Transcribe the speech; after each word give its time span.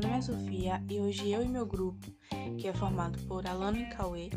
nome 0.00 0.16
é 0.16 0.22
Sofia 0.22 0.82
e 0.88 0.98
hoje 0.98 1.30
eu 1.30 1.42
e 1.42 1.48
meu 1.48 1.66
grupo, 1.66 2.10
que 2.56 2.66
é 2.66 2.72
formado 2.72 3.18
por 3.26 3.46
Alano 3.46 3.76
e 3.76 3.84
Cauê, 3.90 4.30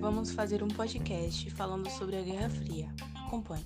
vamos 0.00 0.32
fazer 0.32 0.62
um 0.62 0.68
podcast 0.68 1.50
falando 1.50 1.90
sobre 1.90 2.16
a 2.16 2.22
Guerra 2.22 2.48
Fria. 2.48 2.88
Acompanhe. 3.26 3.64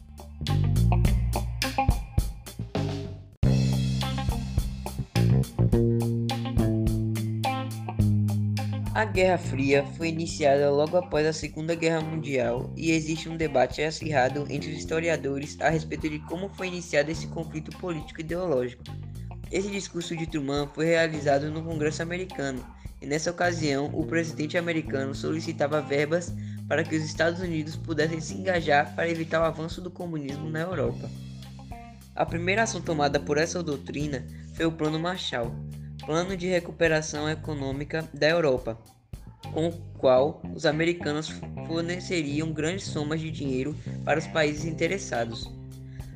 A 8.92 9.04
Guerra 9.04 9.38
Fria 9.38 9.86
foi 9.96 10.08
iniciada 10.08 10.68
logo 10.68 10.96
após 10.96 11.24
a 11.26 11.32
Segunda 11.32 11.76
Guerra 11.76 12.00
Mundial 12.00 12.72
e 12.76 12.90
existe 12.90 13.28
um 13.28 13.36
debate 13.36 13.82
acirrado 13.82 14.47
entre 14.50 14.72
os 14.72 14.78
historiadores 14.78 15.56
a 15.60 15.70
respeito 15.70 16.08
de 16.08 16.19
como 16.20 16.48
foi 16.48 16.66
iniciado 16.66 17.10
esse 17.10 17.28
conflito 17.28 17.70
político 17.78 18.20
ideológico. 18.20 18.83
Esse 19.50 19.68
discurso 19.68 20.16
de 20.16 20.27
Truman 20.27 20.68
foi 20.68 20.86
realizado 20.86 21.50
no 21.50 21.62
Congresso 21.62 22.02
americano, 22.02 22.64
e 23.02 23.06
nessa 23.06 23.30
ocasião 23.30 23.91
o 23.92 24.06
presidente 24.06 24.56
americano 24.56 25.14
solicitava 25.14 25.80
verbas 25.80 26.32
para 26.68 26.84
que 26.84 26.95
os 26.95 27.02
Estados 27.02 27.41
Unidos 27.41 27.74
pudessem 27.74 28.20
se 28.20 28.34
engajar 28.34 28.94
para 28.94 29.08
evitar 29.08 29.41
o 29.41 29.44
avanço 29.44 29.80
do 29.80 29.91
comunismo 29.91 30.48
na 30.48 30.60
Europa. 30.60 31.10
A 32.14 32.24
primeira 32.24 32.62
ação 32.62 32.80
tomada 32.80 33.18
por 33.18 33.38
essa 33.38 33.60
doutrina 33.60 34.24
foi 34.55 34.66
o 34.66 34.72
Plano 34.72 35.00
Marshall, 35.00 35.52
Plano 36.06 36.36
de 36.36 36.46
Recuperação 36.46 37.28
Econômica 37.28 38.08
da 38.14 38.28
Europa, 38.28 38.78
com 39.52 39.69
o 39.69 39.72
qual 39.98 40.41
os 40.55 40.64
americanos 40.64 41.28
forneceriam 41.66 42.52
grandes 42.52 42.86
somas 42.86 43.20
de 43.20 43.30
dinheiro 43.32 43.74
para 44.05 44.20
os 44.20 44.27
países 44.28 44.64
interessados. 44.64 45.59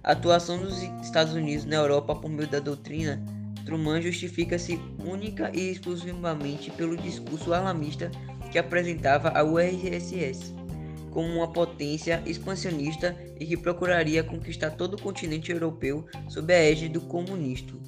A 0.05 0.13
atuação 0.13 0.59
dos 0.59 0.83
Estados 1.03 1.33
Unidos 1.33 1.65
na 1.65 1.77
Europa 1.77 2.15
por 2.15 2.29
meio 2.29 2.47
da 2.47 2.61
doutrina 2.61 3.25
Truman 3.65 4.03
justifica-se 4.03 4.79
única 5.03 5.51
e 5.55 5.71
exclusivamente 5.71 6.71
pelo 6.71 6.95
discurso 6.95 7.55
alarmista 7.55 8.11
que 8.53 8.59
apresentava 8.59 9.31
a 9.31 9.43
URSS 9.43 10.53
como 11.11 11.29
uma 11.29 11.51
potência 11.51 12.23
expansionista 12.27 13.17
e 13.41 13.47
que 13.47 13.57
procuraria 13.57 14.23
conquistar 14.23 14.73
todo 14.73 14.95
o 14.95 15.01
continente 15.01 15.51
europeu 15.51 16.07
sob 16.29 16.53
a 16.53 16.59
égide 16.59 16.91
do 16.91 17.01
comunismo. 17.01 17.81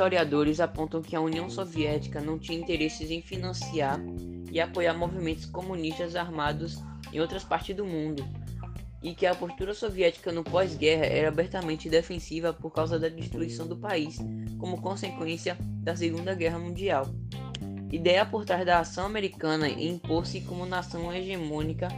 Historiadores 0.00 0.60
apontam 0.60 1.02
que 1.02 1.14
a 1.14 1.20
União 1.20 1.50
Soviética 1.50 2.22
não 2.22 2.38
tinha 2.38 2.58
interesses 2.58 3.10
em 3.10 3.20
financiar 3.20 4.00
e 4.50 4.58
apoiar 4.58 4.94
movimentos 4.94 5.44
comunistas 5.44 6.16
armados 6.16 6.82
em 7.12 7.20
outras 7.20 7.44
partes 7.44 7.76
do 7.76 7.84
mundo, 7.84 8.26
e 9.02 9.14
que 9.14 9.26
a 9.26 9.34
postura 9.34 9.74
soviética 9.74 10.32
no 10.32 10.42
pós-guerra 10.42 11.04
era 11.04 11.28
abertamente 11.28 11.90
defensiva 11.90 12.50
por 12.50 12.70
causa 12.70 12.98
da 12.98 13.10
destruição 13.10 13.66
do 13.66 13.76
país 13.76 14.16
como 14.56 14.80
consequência 14.80 15.58
da 15.60 15.94
Segunda 15.94 16.34
Guerra 16.34 16.58
Mundial. 16.58 17.06
Ideia 17.92 18.24
por 18.24 18.46
trás 18.46 18.64
da 18.64 18.78
ação 18.78 19.04
americana 19.04 19.68
em 19.68 19.96
impor-se 19.96 20.40
como 20.40 20.64
nação 20.64 21.12
hegemônica 21.12 21.88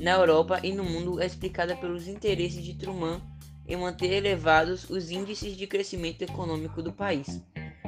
na 0.00 0.12
Europa 0.12 0.58
e 0.62 0.72
no 0.72 0.84
mundo 0.84 1.20
é 1.20 1.26
explicada 1.26 1.76
pelos 1.76 2.08
interesses 2.08 2.64
de 2.64 2.72
Truman 2.78 3.20
em 3.66 3.76
manter 3.76 4.12
elevados 4.12 4.88
os 4.90 5.10
índices 5.10 5.56
de 5.56 5.66
crescimento 5.66 6.22
econômico 6.22 6.82
do 6.82 6.92
país. 6.92 7.42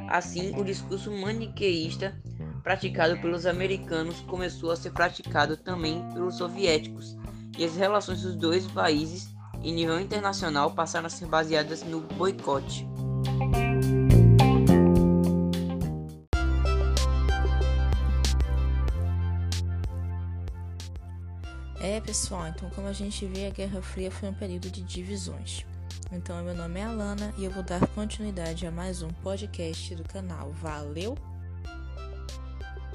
Assim, 0.08 0.54
o 0.58 0.64
discurso 0.64 1.10
maniqueísta 1.10 2.14
praticado 2.62 3.18
pelos 3.18 3.44
americanos 3.44 4.20
começou 4.22 4.70
a 4.70 4.76
ser 4.76 4.92
praticado 4.92 5.56
também 5.56 6.02
pelos 6.12 6.36
soviéticos, 6.36 7.16
e 7.58 7.64
as 7.64 7.76
relações 7.76 8.22
dos 8.22 8.34
dois 8.34 8.66
países 8.66 9.28
em 9.62 9.72
nível 9.72 10.00
internacional 10.00 10.72
passaram 10.72 11.06
a 11.06 11.10
ser 11.10 11.26
baseadas 11.26 11.82
no 11.82 12.00
boicote. 12.00 12.86
Pessoal, 22.04 22.48
então 22.48 22.68
como 22.70 22.86
a 22.86 22.92
gente 22.92 23.24
vê, 23.26 23.46
a 23.46 23.50
Guerra 23.50 23.80
Fria 23.80 24.10
foi 24.10 24.28
um 24.28 24.34
período 24.34 24.70
de 24.70 24.82
divisões. 24.82 25.64
Então, 26.12 26.42
meu 26.44 26.54
nome 26.54 26.78
é 26.78 26.84
Alana 26.84 27.32
e 27.38 27.44
eu 27.44 27.50
vou 27.50 27.62
dar 27.62 27.86
continuidade 27.88 28.66
a 28.66 28.70
mais 28.70 29.02
um 29.02 29.08
podcast 29.08 29.94
do 29.94 30.04
canal. 30.04 30.52
Valeu! 30.52 31.16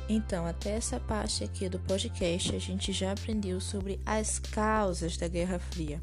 Então, 0.08 0.46
até 0.46 0.72
essa 0.72 1.00
parte 1.00 1.44
aqui 1.44 1.68
do 1.68 1.80
podcast, 1.80 2.56
a 2.56 2.59
gente 2.59 2.92
já 2.94 3.12
aprendeu 3.12 3.59
sobre 3.59 4.00
as 4.06 4.38
causas 4.38 5.18
da 5.18 5.28
Guerra 5.28 5.59
Fria. 5.59 6.02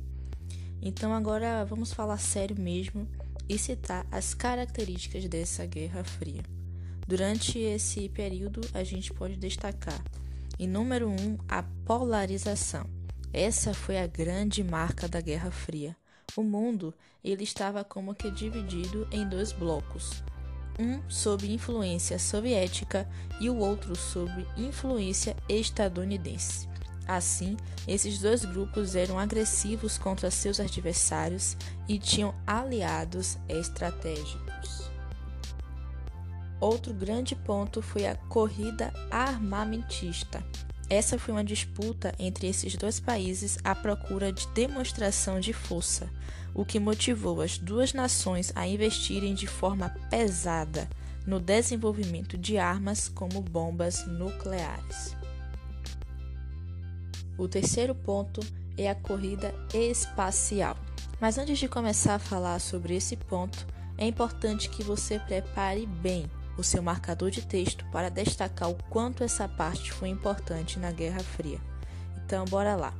Então, 0.83 1.15
agora 1.15 1.65
vamos 1.65 1.93
falar 1.93 2.19
sério 2.19 2.59
mesmo 2.59 3.09
e 3.49 3.57
citar 3.57 4.05
as 4.11 4.35
características 4.35 5.27
dessa 5.27 5.65
Guerra 5.65 6.03
Fria. 6.03 6.43
Durante 7.07 7.59
esse 7.59 8.09
período, 8.09 8.61
a 8.75 8.83
gente 8.83 9.13
pode 9.13 9.37
destacar 9.37 10.03
e 10.59 10.67
número 10.67 11.09
1, 11.09 11.13
um, 11.13 11.39
a 11.49 11.63
polarização. 11.85 12.96
Essa 13.33 13.75
foi 13.75 13.99
a 13.99 14.07
grande 14.07 14.65
marca 14.65 15.09
da 15.09 15.21
Guerra 15.21 15.51
Fria. 15.51 15.97
O 16.37 16.43
mundo 16.43 16.95
ele 17.23 17.45
estava 17.45 17.85
como 17.85 18.15
que 18.15 18.31
dividido 18.31 19.07
em 19.11 19.29
dois 19.29 19.53
blocos, 19.53 20.23
um 20.79 21.01
sob 21.09 21.51
influência 21.51 22.19
soviética 22.19 23.09
e 23.41 23.49
o 23.49 23.57
outro 23.57 23.97
sob 23.97 24.47
influência 24.57 25.37
estadunidense. 25.49 26.69
Assim, 27.07 27.57
esses 27.87 28.19
dois 28.19 28.45
grupos 28.45 28.97
eram 28.97 29.19
agressivos 29.19 29.97
contra 29.97 30.31
seus 30.31 30.59
adversários 30.59 31.57
e 31.89 31.99
tinham 31.99 32.35
aliados 32.47 33.39
estratégicos. 33.49 34.91
Outro 36.61 36.93
grande 36.93 37.37
ponto 37.37 37.81
foi 37.81 38.07
a 38.07 38.17
corrida 38.17 38.93
armamentista. 39.11 40.45
Essa 40.89 41.19
foi 41.19 41.35
uma 41.35 41.43
disputa 41.43 42.15
entre 42.17 42.47
esses 42.47 42.77
dois 42.77 43.01
países 43.01 43.59
à 43.65 43.75
procura 43.75 44.33
de 44.33 44.47
demonstração 44.49 45.41
de 45.41 45.53
força, 45.53 46.09
o 46.55 46.65
que 46.65 46.79
motivou 46.79 47.41
as 47.41 47.59
duas 47.59 47.93
nações 47.93 48.53
a 48.55 48.67
investirem 48.69 49.35
de 49.35 49.49
forma 49.49 49.91
pesada 50.09 50.89
no 51.27 51.41
desenvolvimento 51.41 52.39
de 52.39 52.57
armas 52.57 53.09
como 53.09 53.43
bombas 53.43 54.07
nucleares. 54.07 55.17
O 57.37 57.49
terceiro 57.49 57.95
ponto 57.95 58.41
é 58.79 58.89
a 58.89 58.95
corrida 58.95 59.53
espacial. 59.75 60.77
Mas 61.21 61.37
antes 61.37 61.59
de 61.59 61.67
começar 61.67 62.15
a 62.15 62.21
falar 62.21 62.61
sobre 62.61 62.95
esse 62.95 63.17
ponto, 63.17 63.67
é 63.99 64.07
importante 64.07 64.71
que 64.71 64.85
você 64.85 65.19
prepare 65.19 65.85
bem 65.85 66.31
o 66.57 66.63
seu 66.63 66.83
marcador 66.83 67.31
de 67.31 67.43
texto 67.43 67.85
para 67.93 68.09
destacar 68.09 68.71
o 68.71 68.79
quanto 68.91 69.23
essa 69.23 69.47
parte 69.47 69.93
foi 69.93 70.09
importante 70.09 70.79
na 70.79 70.91
Guerra 70.91 71.21
Fria. 71.21 71.61
Então, 72.25 72.47
bora 72.47 72.75
lá. 72.75 72.95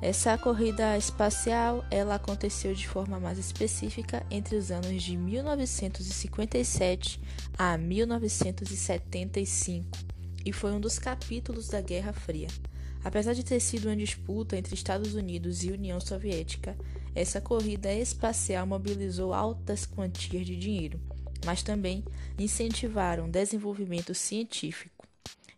Essa 0.00 0.36
corrida 0.36 0.98
espacial, 0.98 1.84
ela 1.90 2.16
aconteceu 2.16 2.74
de 2.74 2.86
forma 2.86 3.18
mais 3.18 3.38
específica 3.38 4.22
entre 4.30 4.56
os 4.56 4.70
anos 4.70 5.02
de 5.02 5.16
1957 5.16 7.20
a 7.56 7.78
1975 7.78 9.86
e 10.44 10.52
foi 10.52 10.72
um 10.72 10.80
dos 10.80 10.98
capítulos 10.98 11.68
da 11.68 11.80
Guerra 11.80 12.12
Fria. 12.12 12.48
Apesar 13.02 13.32
de 13.32 13.42
ter 13.44 13.60
sido 13.60 13.86
uma 13.86 13.96
disputa 13.96 14.56
entre 14.56 14.74
Estados 14.74 15.14
Unidos 15.14 15.64
e 15.64 15.72
União 15.72 15.98
Soviética, 16.00 16.76
essa 17.14 17.40
corrida 17.40 17.90
espacial 17.92 18.66
mobilizou 18.66 19.32
altas 19.32 19.86
quantias 19.86 20.44
de 20.44 20.56
dinheiro 20.56 21.00
mas 21.44 21.62
também 21.62 22.04
incentivaram 22.38 23.26
o 23.26 23.30
desenvolvimento 23.30 24.14
científico. 24.14 25.06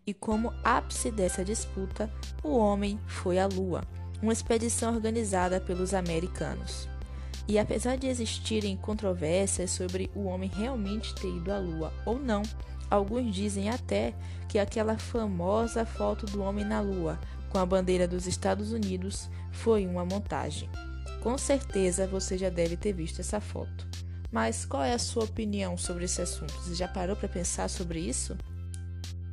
E 0.07 0.15
como 0.15 0.55
ápice 0.63 1.11
dessa 1.11 1.45
disputa, 1.45 2.11
o 2.43 2.57
homem 2.57 2.99
foi 3.07 3.39
à 3.39 3.47
Lua, 3.47 3.83
uma 4.23 4.33
expedição 4.33 4.95
organizada 4.95 5.61
pelos 5.61 5.93
americanos. 5.93 6.89
E 7.49 7.59
apesar 7.59 7.97
de 7.97 8.07
existirem 8.07 8.77
controvérsias 8.77 9.71
sobre 9.71 10.11
o 10.15 10.25
homem 10.25 10.49
realmente 10.49 11.15
ter 11.15 11.29
ido 11.29 11.53
à 11.53 11.59
Lua 11.59 11.93
ou 12.05 12.19
não, 12.19 12.43
alguns 12.91 13.35
dizem 13.35 13.69
até 13.69 14.15
que 14.49 14.59
aquela 14.59 14.99
famosa 14.99 15.85
foto 15.85 16.27
do 16.27 16.43
homem 16.43 16.65
na 16.65 16.81
Lua, 16.81 17.19
com 17.51 17.59
a 17.59 17.67
bandeira 17.67 18.07
dos 18.07 18.27
Estados 18.27 18.73
Unidos, 18.73 19.29
foi 19.53 19.87
uma 19.87 20.05
montagem. 20.05 20.69
Com 21.23 21.37
certeza 21.37 22.07
você 22.07 22.39
já 22.39 22.49
deve 22.49 22.77
ter 22.77 22.93
visto 22.93 23.21
essa 23.21 23.41
foto. 23.41 23.87
Mas 24.31 24.65
qual 24.65 24.83
é 24.83 24.93
a 24.93 24.99
sua 24.99 25.25
opinião 25.25 25.77
sobre 25.77 26.05
esse 26.05 26.21
assunto? 26.21 26.53
Você 26.55 26.75
já 26.75 26.89
parou 26.89 27.17
para 27.17 27.29
pensar 27.29 27.69
sobre 27.69 28.01
isso? 28.01 28.37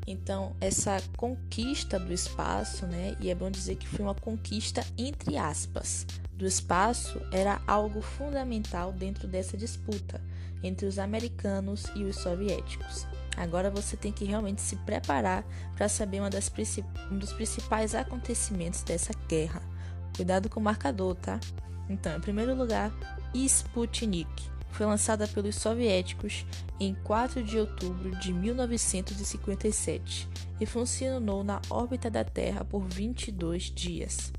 Então, 0.06 0.56
essa 0.60 1.02
conquista 1.16 1.98
do 1.98 2.12
espaço, 2.12 2.86
né? 2.86 3.16
E 3.20 3.30
é 3.30 3.36
bom 3.36 3.50
dizer 3.50 3.76
que 3.76 3.88
foi 3.88 4.04
uma 4.04 4.16
conquista 4.16 4.86
entre 4.98 5.38
aspas 5.38 6.06
do 6.34 6.46
espaço, 6.46 7.22
era 7.32 7.62
algo 7.68 8.02
fundamental 8.02 8.92
dentro 8.92 9.28
dessa 9.28 9.56
disputa 9.56 10.20
entre 10.62 10.86
os 10.86 11.00
americanos 11.00 11.86
e 11.96 12.04
os 12.04 12.18
soviéticos. 12.18 13.06
Agora 13.36 13.70
você 13.70 13.98
tem 13.98 14.12
que 14.12 14.26
realmente 14.26 14.62
se 14.62 14.76
preparar 14.78 15.44
para 15.76 15.90
saber 15.90 16.22
um 16.22 16.30
dos 17.18 17.34
principais 17.34 17.96
acontecimentos 17.96 18.84
dessa 18.84 19.14
guerra. 19.28 19.62
Cuidado 20.16 20.50
com 20.50 20.60
o 20.60 20.64
marcador, 20.64 21.16
tá? 21.16 21.40
Então, 21.90 22.16
em 22.16 22.22
primeiro 22.22 22.56
lugar, 22.56 22.94
Sputnik 23.34 24.50
foi 24.74 24.86
lançada 24.86 25.28
pelos 25.28 25.56
soviéticos 25.56 26.46
em 26.80 26.94
4 27.04 27.44
de 27.44 27.58
outubro 27.58 28.12
de 28.20 28.34
1957 28.34 30.28
e 30.60 30.66
funcionou 30.66 31.44
na 31.44 31.62
órbita 31.70 32.10
da 32.10 32.24
Terra 32.24 32.66
por 32.66 32.84
22 32.84 33.64
dias. 33.64 34.34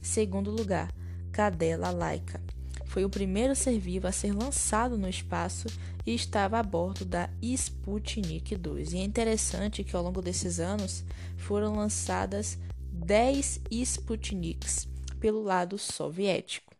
Segundo 0.00 0.50
lugar, 0.50 0.90
Cadela 1.30 1.90
Laika 1.90 2.40
foi 2.86 3.04
o 3.04 3.10
primeiro 3.10 3.54
ser 3.54 3.78
vivo 3.78 4.06
a 4.06 4.12
ser 4.12 4.32
lançado 4.32 4.96
no 4.96 5.08
espaço 5.08 5.66
e 6.06 6.14
estava 6.14 6.58
a 6.58 6.62
bordo 6.62 7.04
da 7.04 7.28
Sputnik 7.42 8.56
2. 8.56 8.92
E 8.92 8.98
é 8.98 9.04
interessante 9.04 9.82
que 9.82 9.96
ao 9.96 10.02
longo 10.02 10.22
desses 10.22 10.60
anos 10.60 11.04
foram 11.36 11.74
lançadas 11.74 12.56
10 12.92 13.62
Sputniks 13.70 14.88
pelo 15.18 15.42
lado 15.42 15.76
soviético. 15.76 16.72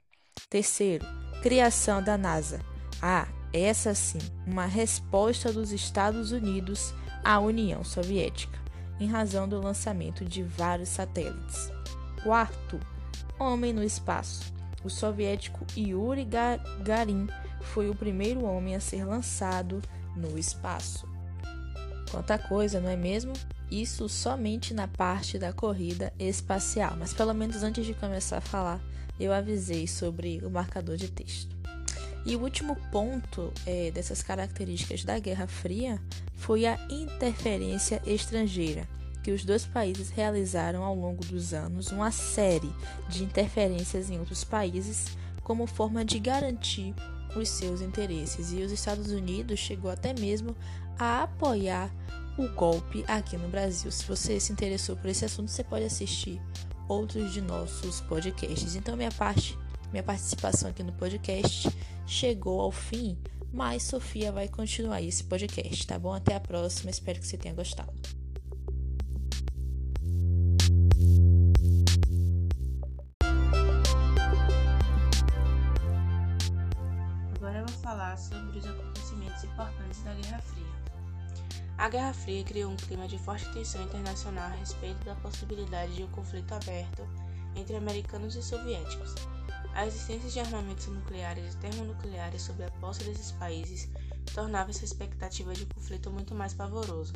Terceiro, 0.48 1.04
criação 1.42 2.02
da 2.02 2.16
NASA. 2.16 2.73
Ah, 3.00 3.29
essa 3.52 3.94
sim, 3.94 4.19
uma 4.46 4.67
resposta 4.67 5.52
dos 5.52 5.73
Estados 5.73 6.32
Unidos 6.32 6.94
à 7.23 7.38
União 7.38 7.85
Soviética, 7.85 8.58
em 8.99 9.06
razão 9.06 9.49
do 9.49 9.61
lançamento 9.61 10.25
de 10.25 10.43
vários 10.43 10.88
satélites. 10.88 11.70
Quarto, 12.23 12.81
homem 13.38 13.73
no 13.73 13.82
espaço. 13.82 14.52
O 14.82 14.91
soviético 14.91 15.64
Yuri 15.76 16.25
Gagarin 16.25 17.29
foi 17.61 17.88
o 17.88 17.94
primeiro 17.94 18.44
homem 18.44 18.75
a 18.75 18.81
ser 18.81 19.05
lançado 19.05 19.81
no 20.17 20.38
espaço. 20.38 21.08
Quanta 22.11 22.38
coisa, 22.38 22.81
não 22.81 22.91
é 22.91 22.96
mesmo? 22.96 23.32
Isso 23.70 24.08
somente 24.08 24.75
na 24.75 24.87
parte 24.87 25.38
da 25.38 25.52
corrida 25.52 26.12
espacial, 26.19 26.94
mas 26.99 27.12
pelo 27.12 27.35
menos 27.35 27.62
antes 27.62 27.85
de 27.85 27.94
começar 27.94 28.38
a 28.38 28.43
falar, 28.43 28.81
eu 29.19 29.32
avisei 29.32 29.87
sobre 29.87 30.41
o 30.44 30.50
marcador 30.50 30.96
de 30.96 31.08
texto. 31.08 31.56
E 32.26 32.36
o 32.36 32.40
último 32.40 32.76
ponto 32.90 33.52
é, 33.66 33.90
dessas 33.90 34.22
características 34.22 35.04
da 35.04 35.18
Guerra 35.18 35.46
Fria 35.46 36.00
foi 36.34 36.66
a 36.66 36.78
interferência 36.88 38.02
estrangeira 38.06 38.88
que 39.24 39.30
os 39.30 39.42
dois 39.42 39.64
países 39.64 40.10
realizaram 40.10 40.84
ao 40.84 40.94
longo 40.94 41.24
dos 41.24 41.54
anos 41.54 41.90
uma 41.90 42.10
série 42.10 42.70
de 43.08 43.24
interferências 43.24 44.10
em 44.10 44.18
outros 44.18 44.44
países 44.44 45.16
como 45.42 45.66
forma 45.66 46.04
de 46.04 46.18
garantir 46.18 46.94
os 47.34 47.48
seus 47.48 47.80
interesses. 47.80 48.52
E 48.52 48.62
os 48.62 48.70
Estados 48.70 49.10
Unidos 49.10 49.58
chegou 49.58 49.90
até 49.90 50.12
mesmo 50.12 50.54
a 50.98 51.22
apoiar 51.22 51.90
o 52.36 52.48
golpe 52.48 53.02
aqui 53.08 53.38
no 53.38 53.48
Brasil. 53.48 53.90
Se 53.90 54.04
você 54.04 54.38
se 54.38 54.52
interessou 54.52 54.94
por 54.94 55.08
esse 55.08 55.24
assunto, 55.24 55.50
você 55.50 55.64
pode 55.64 55.84
assistir 55.84 56.40
outros 56.86 57.32
de 57.32 57.40
nossos 57.40 58.02
podcasts. 58.02 58.76
Então 58.76 58.94
minha 58.94 59.12
parte, 59.12 59.58
minha 59.94 60.02
participação 60.02 60.70
aqui 60.70 60.82
no 60.82 60.93
podcast 60.93 61.69
chegou 62.05 62.61
ao 62.61 62.73
fim, 62.73 63.17
mas 63.52 63.85
Sofia 63.85 64.32
vai 64.32 64.49
continuar 64.49 65.00
esse 65.00 65.23
podcast, 65.23 65.87
tá 65.87 65.96
bom? 65.96 66.12
Até 66.12 66.35
a 66.35 66.41
próxima, 66.41 66.91
espero 66.91 67.20
que 67.20 67.26
você 67.29 67.38
tenha 67.38 67.55
gostado. 67.55 67.93
falar 77.82 78.17
sobre 78.17 78.58
os 78.58 78.67
acontecimentos 78.67 79.44
importantes 79.44 80.02
da 80.02 80.14
Guerra 80.14 80.41
Fria. 80.41 80.67
A 81.76 81.88
Guerra 81.88 82.14
Fria 82.14 82.43
criou 82.43 82.73
um 82.73 82.76
clima 82.76 83.06
de 83.06 83.19
forte 83.19 83.46
tensão 83.52 83.82
internacional 83.82 84.46
a 84.46 84.55
respeito 84.55 85.05
da 85.05 85.14
possibilidade 85.17 85.94
de 85.94 86.02
um 86.02 86.08
conflito 86.08 86.52
aberto 86.52 87.06
entre 87.55 87.76
americanos 87.76 88.35
e 88.37 88.43
soviéticos. 88.43 89.14
A 89.74 89.86
existência 89.88 90.30
de 90.30 90.38
armamentos 90.38 90.86
nucleares 90.86 91.52
e 91.52 91.56
termonucleares 91.58 92.42
sob 92.42 92.62
a 92.62 92.70
posse 92.70 93.02
desses 93.02 93.32
países 93.32 93.88
tornava 94.32 94.70
essa 94.70 94.84
expectativa 94.84 95.52
de 95.52 95.64
um 95.64 95.68
conflito 95.68 96.12
muito 96.12 96.32
mais 96.32 96.54
pavoroso, 96.54 97.12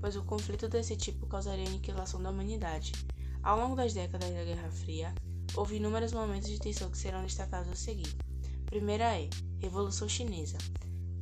pois 0.00 0.16
o 0.16 0.24
conflito 0.24 0.68
desse 0.68 0.96
tipo 0.96 1.28
causaria 1.28 1.64
a 1.64 1.68
aniquilação 1.68 2.20
da 2.20 2.30
humanidade. 2.30 2.92
Ao 3.40 3.56
longo 3.56 3.76
das 3.76 3.94
décadas 3.94 4.30
da 4.30 4.42
Guerra 4.42 4.68
Fria, 4.70 5.14
houve 5.54 5.76
inúmeros 5.76 6.12
momentos 6.12 6.48
de 6.48 6.58
tensão 6.58 6.90
que 6.90 6.98
serão 6.98 7.22
destacados 7.22 7.70
a 7.70 7.76
seguir. 7.76 8.12
Primeira 8.66 9.16
é 9.16 9.30
Revolução 9.60 10.08
Chinesa. 10.08 10.58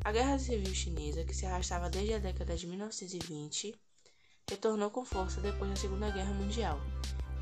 A 0.02 0.12
Guerra 0.12 0.38
Civil 0.38 0.74
Chinesa, 0.74 1.24
que 1.24 1.36
se 1.36 1.44
arrastava 1.44 1.90
desde 1.90 2.14
a 2.14 2.18
década 2.18 2.56
de 2.56 2.66
1920, 2.66 3.74
retornou 4.48 4.90
com 4.90 5.04
força 5.04 5.42
depois 5.42 5.70
da 5.70 5.76
Segunda 5.76 6.10
Guerra 6.10 6.32
Mundial, 6.32 6.80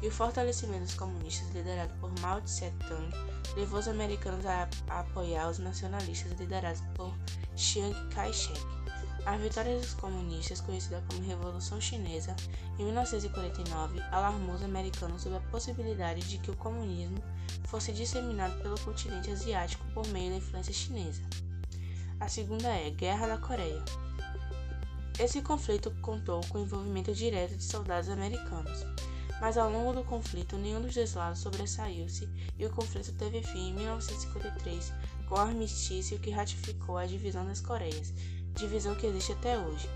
e 0.03 0.09
o 0.09 0.13
fortalecimento 0.13 0.85
dos 0.85 0.95
comunistas 0.95 1.49
liderado 1.55 1.93
por 2.01 2.13
Mao 2.21 2.41
Tse-tung 2.41 3.11
levou 3.57 3.81
os 3.81 3.89
americanos 3.89 4.47
a, 4.47 4.69
a 4.89 5.01
apoiar 5.01 5.49
os 5.51 5.59
nacionalistas 5.59 6.33
liderados 6.39 6.83
por 6.95 7.13
Chiang 7.57 7.95
Kai-shek. 8.15 8.61
A 9.27 9.37
vitória 9.37 9.77
dos 9.79 9.93
comunistas, 9.95 10.61
conhecida 10.61 11.05
como 11.09 11.27
Revolução 11.27 11.81
Chinesa, 11.81 12.35
em 12.79 12.85
1949, 12.85 14.01
alarmou 14.11 14.55
os 14.55 14.63
americanos 14.63 15.23
sobre 15.23 15.39
a 15.39 15.51
possibilidade 15.51 16.23
de 16.23 16.39
que 16.39 16.51
o 16.51 16.57
comunismo 16.57 17.23
fosse 17.65 17.93
disseminado 17.93 18.59
pelo 18.63 18.81
continente 18.81 19.31
asiático 19.31 19.85
por 19.93 20.07
meio 20.09 20.31
da 20.31 20.37
influência 20.37 20.73
chinesa. 20.73 21.23
A 22.21 22.29
segunda 22.29 22.69
é 22.69 22.91
Guerra 22.91 23.27
da 23.27 23.39
Coreia. 23.39 23.85
Esse 25.19 25.43
conflito 25.43 25.91
contou 26.01 26.41
com 26.49 26.59
o 26.59 26.63
envolvimento 26.63 27.13
direto 27.13 27.57
de 27.57 27.65
soldados 27.65 28.09
americanos, 28.09 28.87
mas 29.41 29.57
ao 29.57 29.71
longo 29.71 29.93
do 29.93 30.05
conflito 30.05 30.57
nenhum 30.57 30.81
dos 30.81 30.95
dois 30.95 31.15
lados 31.15 31.41
sobressaiu-se 31.41 32.29
e 32.59 32.67
o 32.67 32.71
conflito 32.71 33.13
teve 33.13 33.43
fim 33.43 33.71
em 33.71 33.75
1953 33.75 34.93
com 35.29 35.35
o 35.35 35.39
armistício 35.39 36.19
que 36.19 36.31
ratificou 36.31 36.97
a 36.97 37.07
divisão 37.07 37.45
das 37.45 37.61
Coreias, 37.61 38.13
divisão 38.55 38.95
que 38.95 39.07
existe 39.07 39.33
até 39.33 39.59
hoje. 39.59 39.89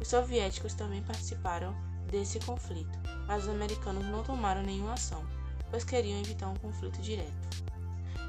Os 0.00 0.08
soviéticos 0.08 0.74
também 0.74 1.02
participaram 1.02 1.74
desse 2.10 2.38
conflito, 2.40 2.98
mas 3.26 3.44
os 3.44 3.50
americanos 3.50 4.04
não 4.04 4.22
tomaram 4.22 4.62
nenhuma 4.62 4.94
ação 4.94 5.24
pois 5.70 5.84
queriam 5.84 6.20
evitar 6.20 6.48
um 6.48 6.56
conflito 6.56 7.00
direto. 7.00 7.64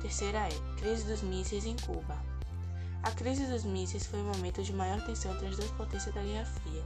Terceira 0.02 0.48
é 0.48 0.78
crise 0.78 1.06
dos 1.06 1.22
mísseis 1.22 1.66
em 1.66 1.76
Cuba. 1.78 2.18
A 3.04 3.12
crise 3.12 3.46
dos 3.46 3.64
mísseis 3.64 4.06
foi 4.06 4.20
o 4.20 4.26
momento 4.26 4.62
de 4.64 4.74
maior 4.74 5.02
tensão 5.06 5.34
entre 5.34 5.48
as 5.48 5.56
duas 5.56 5.72
potências 5.72 6.14
da 6.14 6.22
Guerra 6.22 6.46
Fria 6.46 6.84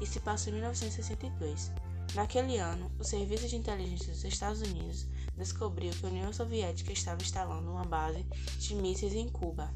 e 0.00 0.06
se 0.06 0.20
passou 0.20 0.50
em 0.52 0.56
1962. 0.56 1.70
Naquele 2.14 2.58
ano, 2.58 2.92
o 2.98 3.04
Serviço 3.04 3.48
de 3.48 3.56
Inteligência 3.56 4.12
dos 4.12 4.22
Estados 4.24 4.60
Unidos 4.60 5.06
descobriu 5.34 5.92
que 5.92 6.04
a 6.04 6.08
União 6.10 6.30
Soviética 6.30 6.92
estava 6.92 7.22
instalando 7.22 7.70
uma 7.70 7.84
base 7.84 8.22
de 8.58 8.74
mísseis 8.74 9.14
em 9.14 9.28
Cuba, 9.30 9.72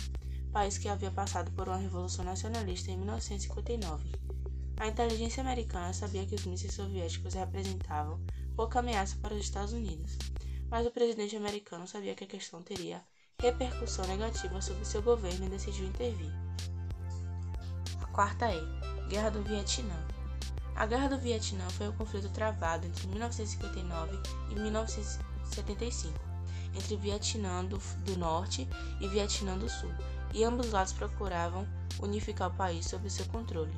país 0.52 0.76
que 0.76 0.88
havia 0.88 1.10
passado 1.10 1.50
por 1.52 1.66
uma 1.66 1.78
revolução 1.78 2.24
nacionalista 2.24 2.90
em 2.90 2.98
1959. 2.98 4.04
A 4.78 4.86
inteligência 4.86 5.40
americana 5.40 5.94
sabia 5.94 6.26
que 6.26 6.34
os 6.34 6.44
mísseis 6.44 6.74
soviéticos 6.74 7.32
representavam 7.32 8.20
pouca 8.54 8.80
ameaça 8.80 9.16
para 9.22 9.32
os 9.32 9.40
Estados 9.40 9.72
Unidos, 9.72 10.18
mas 10.68 10.86
o 10.86 10.90
presidente 10.90 11.36
americano 11.36 11.86
sabia 11.86 12.14
que 12.14 12.24
a 12.24 12.28
questão 12.28 12.62
teria 12.62 13.02
repercussão 13.40 14.06
negativa 14.06 14.60
sobre 14.60 14.84
seu 14.84 15.00
governo 15.00 15.46
e 15.46 15.50
decidiu 15.50 15.86
intervir. 15.86 16.32
A 18.02 18.06
quarta 18.08 18.50
é 18.50 18.60
Guerra 19.08 19.30
do 19.30 19.42
Vietnã. 19.42 20.15
A 20.76 20.84
Guerra 20.84 21.08
do 21.08 21.18
Vietnã 21.18 21.66
foi 21.70 21.88
um 21.88 21.92
conflito 21.92 22.28
travado 22.28 22.86
entre 22.86 23.06
1959 23.06 24.20
e 24.50 24.54
1975 24.54 26.36
entre 26.76 26.96
Vietnã 26.96 27.64
do, 27.64 27.80
Norte 28.18 28.68
e 29.00 29.08
Vietnã 29.08 29.56
do 29.56 29.68
Sul, 29.68 29.90
e 30.34 30.44
ambos 30.44 30.70
lados 30.70 30.92
procuravam 30.92 31.66
unificar 32.00 32.50
o 32.50 32.54
país 32.54 32.86
sob 32.86 33.08
seu 33.08 33.24
controle. 33.26 33.72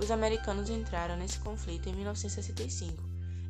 Os 0.00 0.10
americanos 0.10 0.70
entraram 0.70 1.16
nesse 1.16 1.38
conflito 1.40 1.88
em 1.88 1.92
1965 1.92 3.02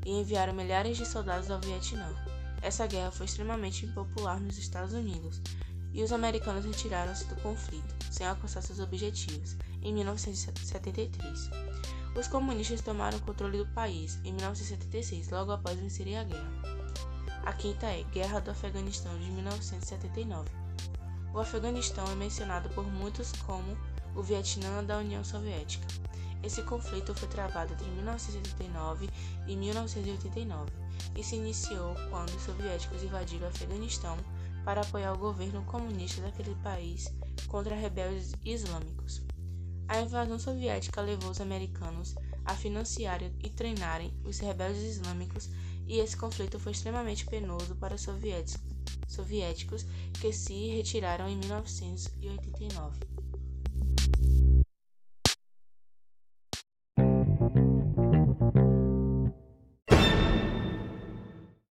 e 0.04 0.10
enviaram 0.10 0.52
milhares 0.52 0.96
de 0.96 1.06
soldados 1.06 1.50
ao 1.50 1.60
Vietnã. 1.60 2.12
Essa 2.60 2.86
guerra 2.86 3.12
foi 3.12 3.26
extremamente 3.26 3.86
impopular 3.86 4.40
nos 4.40 4.58
Estados 4.58 4.92
Unidos 4.92 5.40
e 5.92 6.02
os 6.02 6.12
americanos 6.12 6.64
retiraram-se 6.64 7.26
do 7.26 7.36
conflito, 7.36 7.94
sem 8.10 8.26
alcançar 8.26 8.62
seus 8.62 8.80
objetivos, 8.80 9.56
em 9.82 9.92
1973. 9.92 11.50
Os 12.14 12.28
comunistas 12.28 12.82
tomaram 12.82 13.16
o 13.16 13.22
controle 13.22 13.58
do 13.58 13.66
país 13.68 14.18
em 14.22 14.32
1976, 14.34 15.30
logo 15.30 15.50
após 15.50 15.78
vencerem 15.78 16.18
a 16.18 16.24
guerra. 16.24 16.52
A 17.44 17.52
quinta 17.54 17.86
é 17.86 18.02
Guerra 18.04 18.40
do 18.40 18.50
Afeganistão 18.50 19.18
de 19.18 19.30
1979. 19.30 20.50
O 21.32 21.38
Afeganistão 21.40 22.04
é 22.12 22.14
mencionado 22.14 22.68
por 22.70 22.84
muitos 22.84 23.32
como 23.46 23.76
o 24.14 24.22
Vietnã 24.22 24.84
da 24.84 24.98
União 24.98 25.24
Soviética. 25.24 25.86
Esse 26.42 26.62
conflito 26.62 27.14
foi 27.14 27.28
travado 27.28 27.72
entre 27.72 27.88
1979 27.90 29.08
e 29.46 29.56
1989 29.56 30.70
e 31.16 31.24
se 31.24 31.36
iniciou 31.36 31.94
quando 32.10 32.34
os 32.34 32.42
soviéticos 32.42 33.02
invadiram 33.02 33.46
o 33.46 33.48
Afeganistão 33.48 34.18
para 34.64 34.82
apoiar 34.82 35.14
o 35.14 35.18
governo 35.18 35.62
comunista 35.64 36.20
daquele 36.20 36.54
país 36.56 37.12
contra 37.48 37.74
rebeldes 37.74 38.34
islâmicos. 38.44 39.22
A 39.92 40.00
invasão 40.00 40.38
soviética 40.38 41.02
levou 41.02 41.30
os 41.30 41.38
americanos 41.38 42.14
a 42.46 42.54
financiarem 42.54 43.30
e 43.44 43.50
treinarem 43.50 44.10
os 44.24 44.38
rebeldes 44.38 44.82
islâmicos 44.82 45.50
e 45.86 45.98
esse 45.98 46.16
conflito 46.16 46.58
foi 46.58 46.72
extremamente 46.72 47.26
penoso 47.26 47.74
para 47.76 47.96
os 47.96 48.00
soviéticos, 48.00 48.58
soviéticos 49.06 49.84
que 50.18 50.32
se 50.32 50.68
retiraram 50.68 51.28
em 51.28 51.36
1989. 51.36 53.21